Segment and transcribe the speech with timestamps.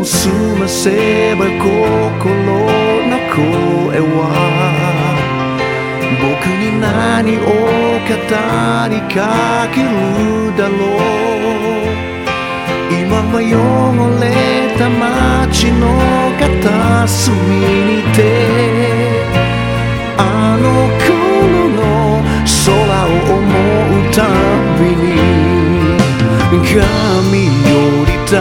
[0.00, 2.54] を澄ませば心の
[3.32, 4.20] 声は
[6.20, 7.40] 僕に何を
[8.04, 8.10] 語
[8.92, 9.16] りか
[9.74, 9.86] ける
[10.56, 11.16] だろう。
[12.88, 13.50] 今は汚
[14.20, 14.24] れ
[14.78, 15.82] た街の
[16.38, 17.26] 片隅
[17.86, 18.16] にて
[20.18, 20.20] あ
[20.60, 20.64] の
[21.02, 21.08] 頃
[21.68, 21.80] の
[22.64, 22.68] 空
[23.06, 23.44] を思
[23.90, 24.16] うた
[24.78, 25.04] びに
[26.62, 27.74] 神よ
[28.06, 28.40] りた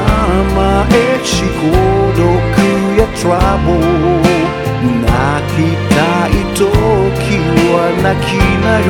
[0.55, 1.69] まえし孤
[2.17, 2.25] 独
[2.97, 3.85] やトラブル
[5.05, 5.13] 泣
[5.53, 5.61] き
[5.93, 5.95] た
[6.25, 6.65] い時
[7.69, 8.33] は泣き
[8.65, 8.89] なよ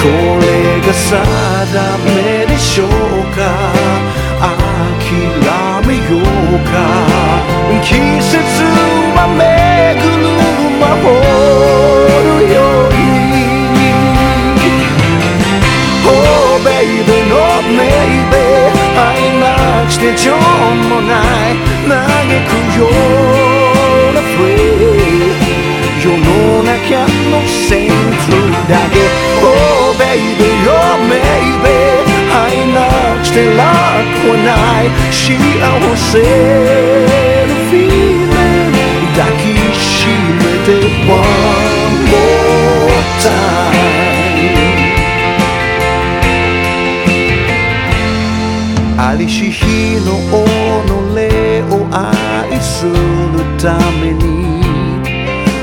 [0.00, 0.08] こ
[0.40, 1.04] れが定
[2.06, 2.88] めでしょう
[3.36, 3.38] か
[4.40, 4.48] 諦
[5.86, 6.74] めようか
[7.84, 8.32] 季節
[9.16, 9.44] は巡
[10.16, 10.32] る
[10.80, 11.06] 魔法
[12.24, 12.56] のよ
[12.88, 13.04] うに
[16.08, 17.36] Oh baby no
[17.76, 20.34] maybe 愛なくして情
[20.88, 21.20] もな
[21.50, 21.54] い。
[21.88, 21.92] 嘆
[22.48, 25.36] くような free
[26.02, 28.24] 世の中のセンス
[28.68, 28.94] だけ。
[29.42, 30.74] Oh baby oh
[31.08, 31.66] maybe
[32.32, 32.76] 愛な
[33.20, 34.84] くして楽はない。
[35.10, 35.20] 幸
[35.96, 37.25] せ。
[49.28, 49.64] し日
[50.04, 50.34] の己
[51.72, 52.92] を愛する
[53.58, 54.24] ために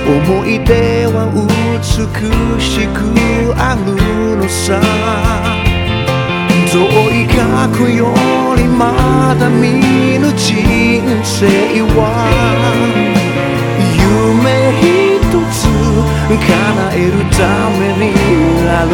[0.06, 1.81] 思い出は美
[2.62, 3.00] しく
[3.57, 4.81] あるのさ。
[6.74, 6.80] 遠
[7.12, 8.15] い過去よ
[8.57, 9.80] りまだ見
[10.18, 11.45] ぬ人生
[11.94, 12.00] は
[13.94, 15.62] 夢一つ
[16.31, 16.48] 叶
[16.95, 17.39] えるた
[17.77, 18.12] めに
[18.68, 18.92] ある。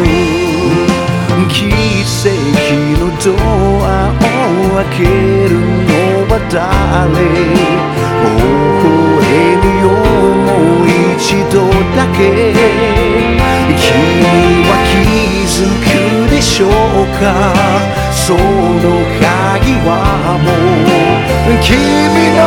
[1.48, 2.30] 奇跡
[3.00, 3.26] のド
[3.86, 3.88] ア
[4.50, 5.02] を開け
[5.48, 5.52] る
[5.86, 5.92] の
[6.28, 7.14] は誰？
[8.20, 8.26] 微
[9.20, 9.24] 笑
[9.56, 9.88] むよ
[10.46, 10.48] も
[10.82, 11.54] う一度
[11.96, 12.18] だけ。
[13.80, 13.82] 君
[14.68, 14.92] は気
[15.46, 16.70] づくでしょう
[17.18, 17.24] か？
[18.12, 18.38] その
[19.20, 19.88] 鍵は
[20.42, 20.46] も
[21.48, 21.68] う君
[22.36, 22.38] の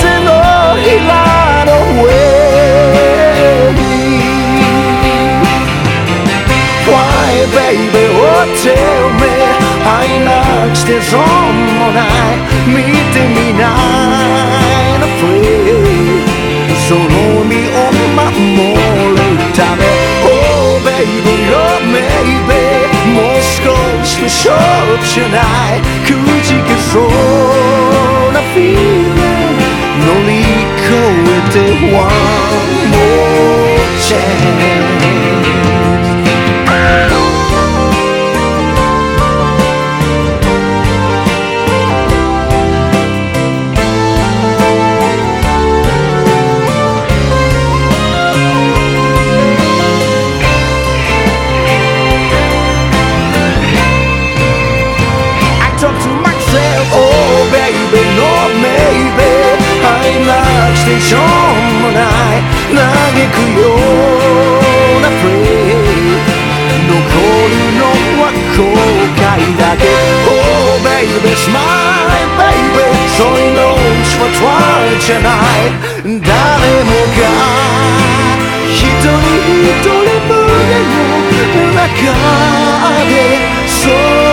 [0.00, 0.28] 手の
[0.80, 1.10] ひら
[1.66, 1.68] の
[2.02, 2.06] 上
[3.72, 3.78] に。
[6.86, 9.55] Why baby oh tell me?
[9.85, 10.29] 愛な
[10.69, 12.05] くして損もない
[12.67, 12.73] 見
[13.13, 16.21] てみないの free
[16.87, 17.01] その
[17.45, 19.19] 身を守る
[19.55, 19.81] ため
[20.23, 22.59] Oh baby oh maybe
[23.13, 23.73] もう少
[24.03, 24.51] しの勝
[24.97, 25.37] 負じゃな
[25.75, 26.09] いく
[26.43, 27.01] じけそう
[28.33, 29.55] な feeling
[30.05, 30.31] 乗り
[30.77, 31.55] 越えて
[31.95, 32.01] One
[32.91, 34.61] more chance
[71.36, 73.76] baby, smile baby そういうのは
[74.16, 74.44] ト
[74.86, 75.68] イじゃない
[76.04, 76.32] 誰
[76.84, 77.24] もが
[78.72, 79.96] 一人一人
[80.28, 80.40] 胸
[80.92, 81.04] の
[81.74, 81.88] 中
[83.08, 83.12] で
[83.68, 84.25] そう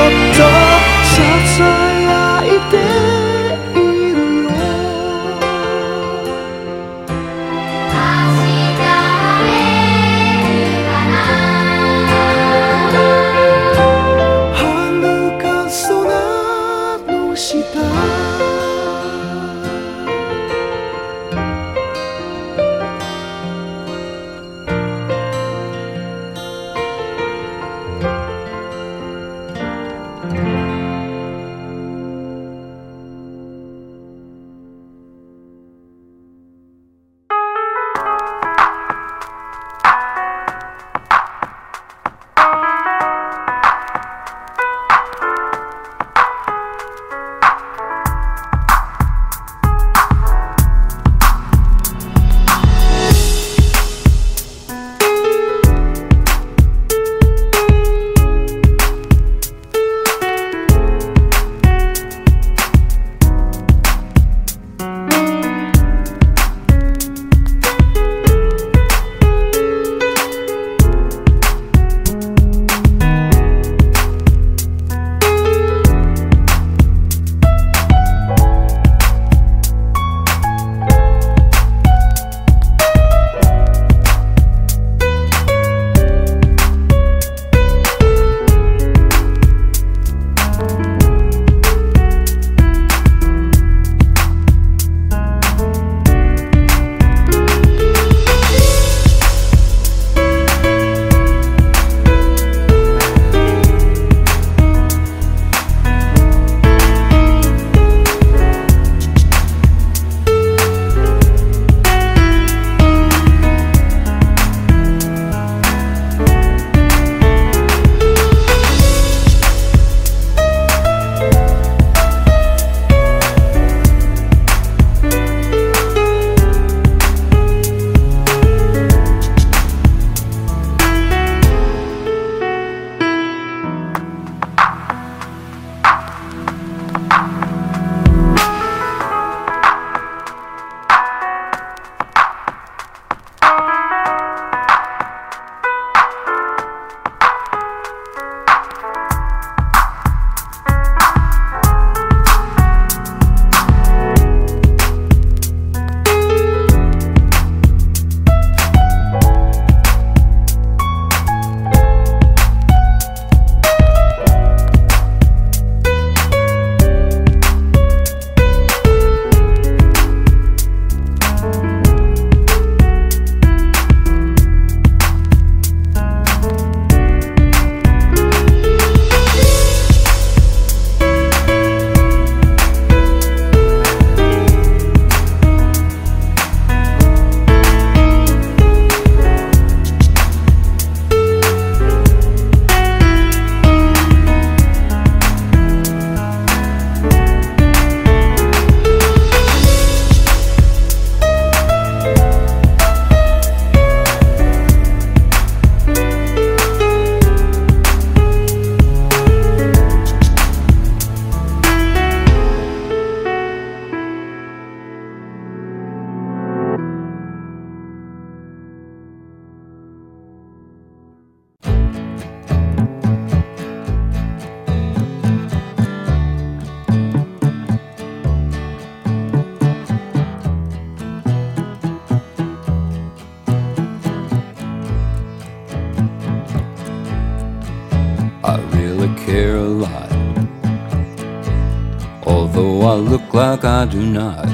[243.14, 244.48] look like I do not.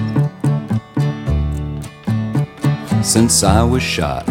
[3.01, 4.25] Since I was shot,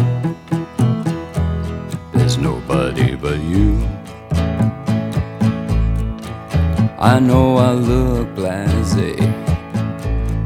[2.13, 3.71] there's nobody but you.
[6.99, 9.11] I know I look blasé.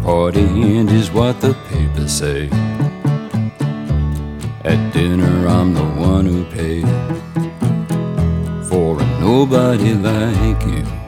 [0.02, 0.48] Party
[0.78, 2.48] end is what the papers say.
[4.64, 6.88] At dinner, I'm the one who paid
[8.70, 11.03] for a nobody like you.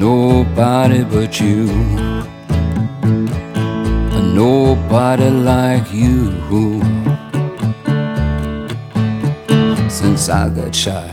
[0.00, 1.66] Nobody but you.
[4.32, 6.30] Nobody like you.
[9.90, 11.12] Since I got shot,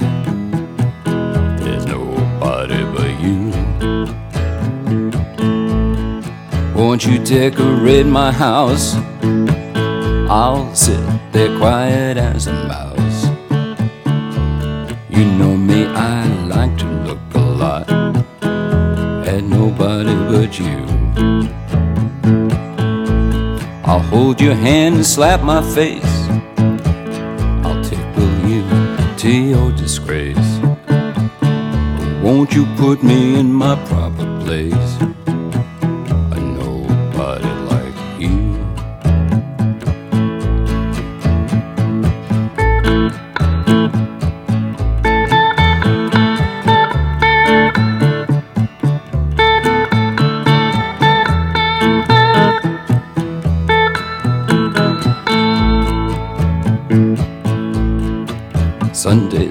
[1.60, 3.51] there's nobody but you.
[6.74, 8.96] Won't you decorate my house?
[10.29, 11.03] I'll sit
[11.34, 13.25] there quiet as a mouse.
[15.10, 17.97] You know me, I like to look a lot
[20.54, 20.86] you.
[23.84, 26.27] I'll hold your hand and slap my face.
[27.66, 28.63] I'll tickle you
[29.18, 30.60] to your disgrace.
[32.22, 34.97] Won't you put me in my proper place?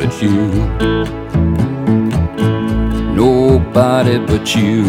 [0.00, 0.46] but you.
[3.14, 4.82] Nobody but you.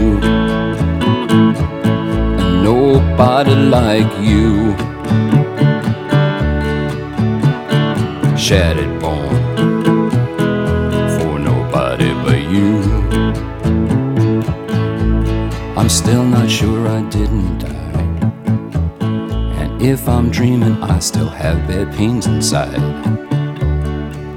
[2.64, 4.72] Nobody like you.
[8.38, 9.36] Shattered bone
[11.16, 12.80] for nobody but you.
[15.76, 18.04] I'm still not sure I didn't die.
[19.62, 22.91] And if I'm dreaming, I still have bad pains inside.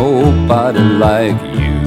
[0.00, 1.78] Nobody like you.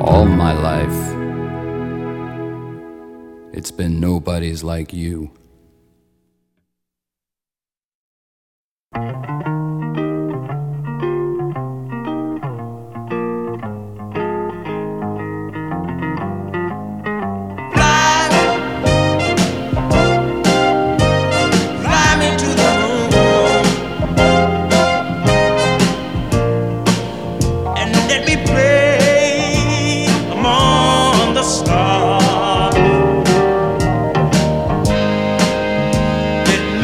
[0.00, 1.00] All my life,
[3.52, 5.32] it's been nobody's like you.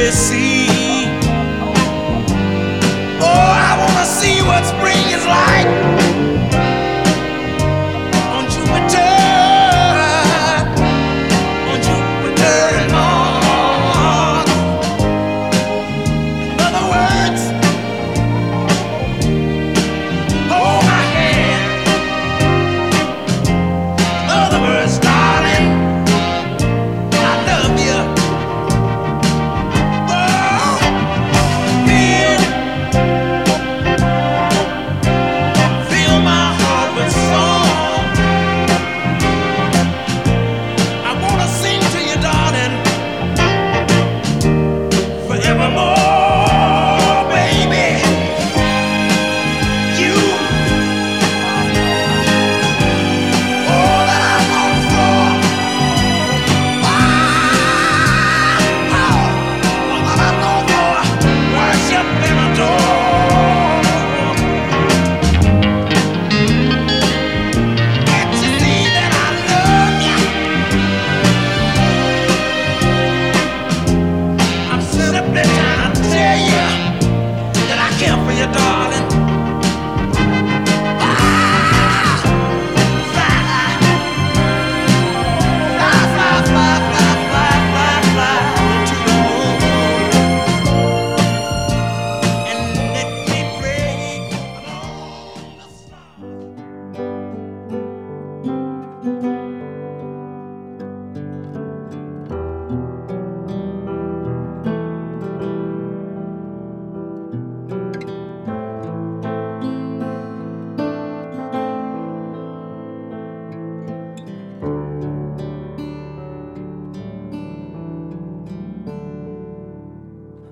[0.08, 0.47] Let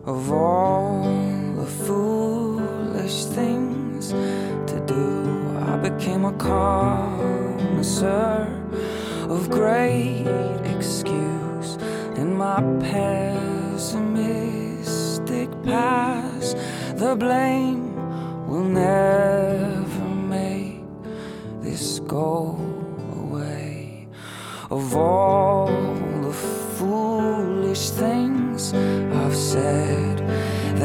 [0.07, 1.03] of all
[1.57, 5.59] the foolish things to do.
[5.59, 7.29] I became a connoisseur
[9.29, 10.27] of great
[10.65, 11.77] excuse
[12.17, 13.91] in my pessimistic
[15.65, 16.57] past.
[16.95, 17.97] The blame
[18.47, 20.05] will never
[20.39, 20.85] make
[21.61, 22.57] this go
[23.17, 24.07] away.
[24.71, 25.36] Of all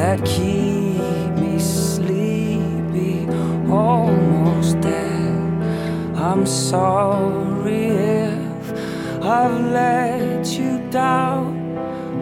[0.02, 3.24] that keep me sleepy,
[3.70, 5.36] almost dead.
[6.16, 8.72] I'm sorry if
[9.22, 11.44] I've let you down.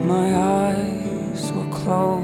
[0.06, 0.28] My
[0.68, 2.19] eyes were closed,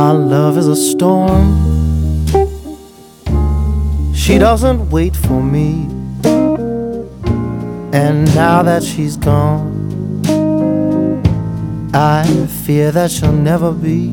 [0.00, 1.54] My love is a storm.
[4.12, 5.86] She doesn't wait for me.
[7.92, 9.70] And now that she's gone,
[11.94, 12.24] I
[12.64, 14.08] fear that she'll never be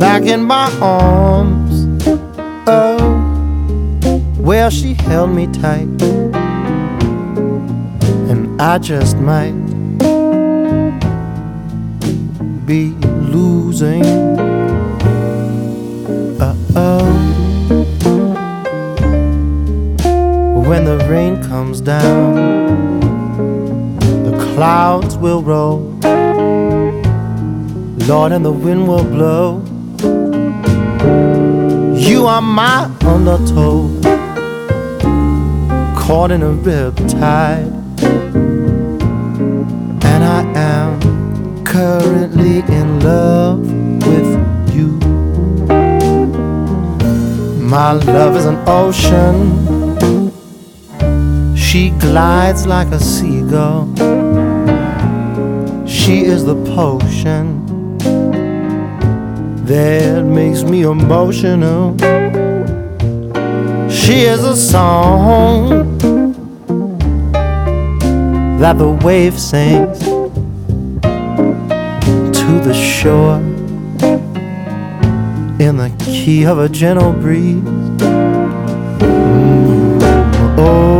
[0.00, 1.86] back in my arms.
[2.66, 2.98] Oh,
[4.38, 6.02] where she held me tight.
[8.30, 9.54] And I just might
[12.66, 14.04] be losing.
[16.40, 17.06] Uh oh.
[20.68, 23.00] When the rain comes down,
[24.24, 25.78] the clouds will roll.
[28.08, 29.62] Lord, and the wind will blow.
[31.96, 33.88] You are my undertow,
[35.96, 37.72] caught in a rip tide,
[41.70, 43.60] currently in love
[44.04, 44.88] with you.
[47.62, 49.36] My love is an ocean.
[51.56, 53.86] She glides like a seagull.
[55.86, 57.64] She is the potion
[59.66, 61.96] that makes me emotional.
[63.88, 65.98] She is a song
[68.58, 70.09] that the wave sings
[72.50, 73.36] to the shore
[75.60, 77.62] in the key of a gentle breeze.
[80.58, 80.98] Oh,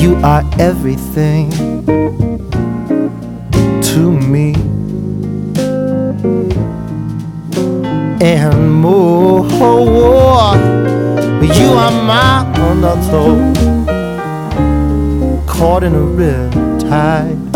[0.00, 1.50] you are everything
[3.82, 4.54] to me.
[8.20, 9.46] and more.
[11.58, 12.34] You are my
[12.68, 13.36] undertow,
[15.46, 17.51] caught in a rip tide,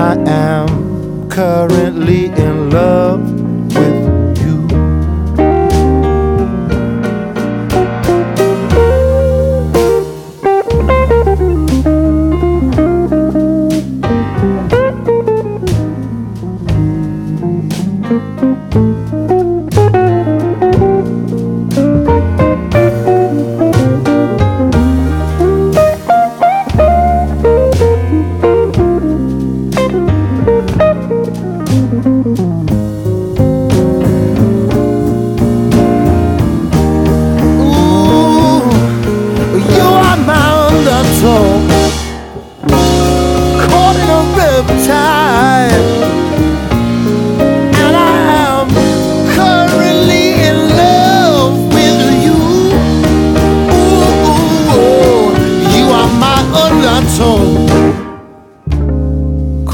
[0.00, 3.39] I am currently in love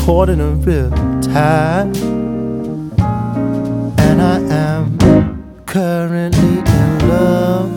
[0.07, 1.97] caught in a riptide,
[3.99, 4.97] and I am
[5.67, 7.73] currently in love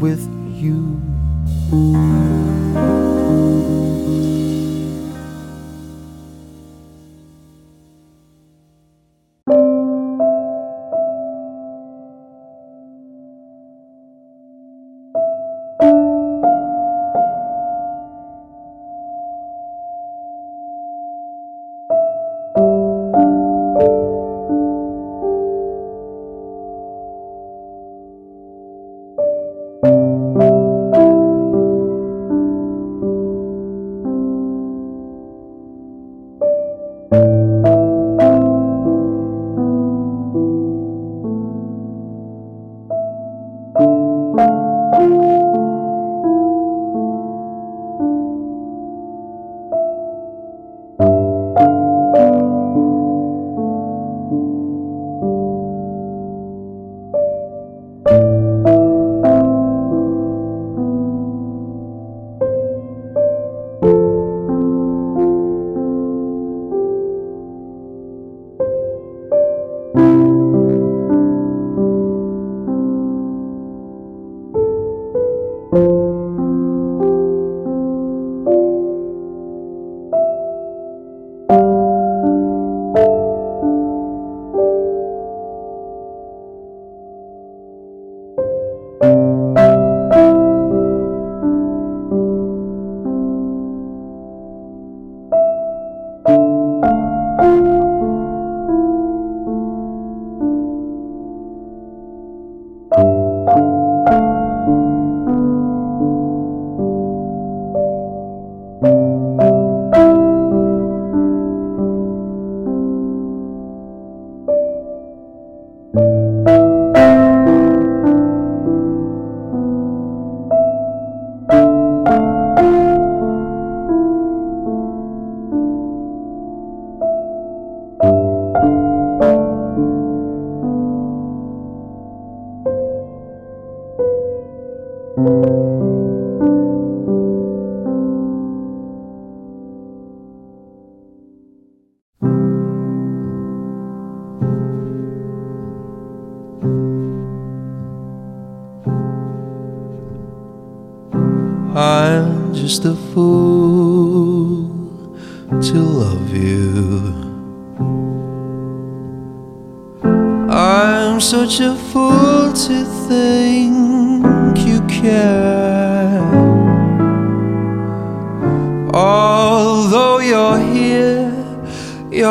[0.00, 2.31] with you.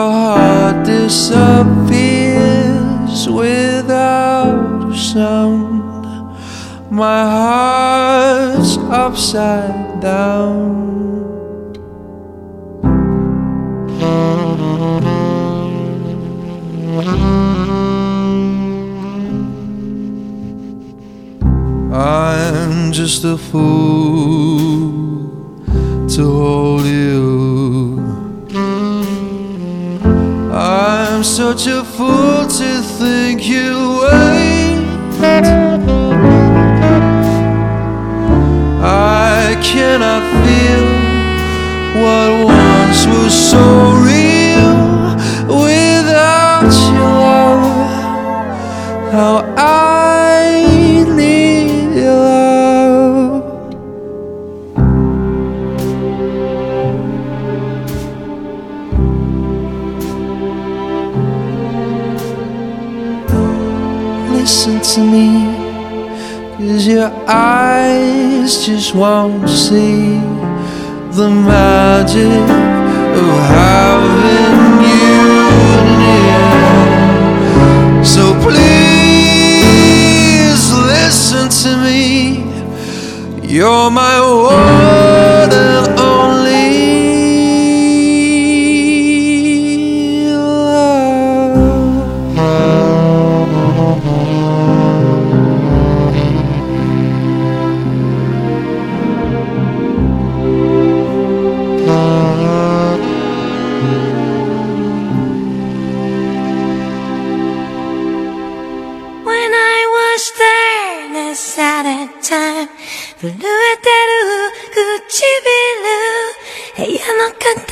[0.02, 2.00] Your heart disappears
[3.30, 5.84] without a sound.
[6.90, 10.90] My heart's upside down.
[21.94, 24.80] I'm just a fool
[26.16, 27.51] to hold you.
[31.22, 34.82] I'm such a fool to think you wait.
[38.82, 40.88] I cannot feel
[42.02, 43.62] what once was so
[44.02, 44.74] real
[45.64, 47.92] without your love.
[49.12, 49.81] How I
[64.54, 65.28] Listen to me.
[66.58, 70.20] Cause your eyes just won't see
[71.18, 72.50] the magic
[73.22, 75.24] of having you
[76.02, 76.44] near.
[78.04, 79.54] So please
[80.96, 82.44] listen to me.
[83.48, 86.01] You're my one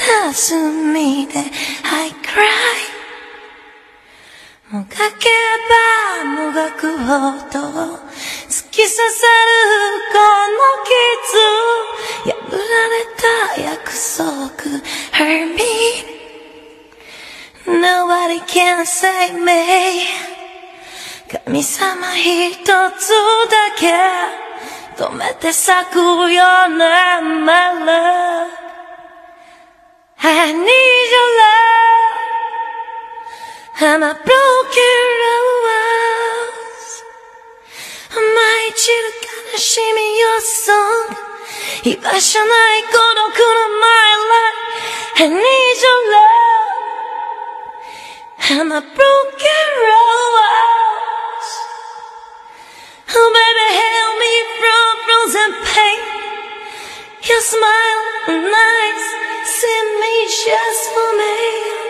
[0.10, 2.46] の片隅で I cry
[4.72, 5.30] もがけ
[5.70, 7.06] ばもがくほ
[7.52, 7.60] ど
[8.50, 9.52] 突き刺さる
[10.12, 11.40] この傷。
[12.26, 14.30] 破られた約束。
[15.14, 15.60] Hurt me
[17.66, 20.06] Nobody can save me
[21.46, 23.84] 神様一つだけ。
[25.02, 28.59] 止めて咲くよね My love
[30.23, 32.25] I need your love
[33.81, 36.93] I'm a broken rose
[38.15, 38.79] 毎日
[39.53, 41.17] 悲しみ your song
[41.85, 43.85] 居場所ない孤独の My
[44.33, 44.61] life
[45.17, 46.35] I need your love
[48.51, 48.91] I'm a broken
[49.91, 50.25] rose
[53.17, 56.01] Oh baby help me from frozen pain
[57.29, 61.89] Your smile and eyes Send me just for me